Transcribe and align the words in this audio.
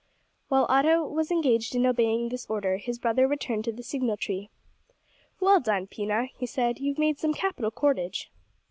While 0.47 0.65
Otto 0.67 1.03
was 1.07 1.29
engaged 1.29 1.75
in 1.75 1.85
obeying 1.85 2.29
this 2.29 2.47
order, 2.49 2.77
his 2.77 2.97
brother 2.97 3.27
returned 3.27 3.65
to 3.65 3.71
the 3.71 3.83
signal 3.83 4.17
tree. 4.17 4.49
"Well 5.39 5.59
done, 5.59 5.85
Pina," 5.85 6.25
he 6.35 6.47
said; 6.47 6.79
"you've 6.79 6.97
made 6.97 7.19
some 7.19 7.35
capital 7.35 7.69
cordage." 7.69 8.31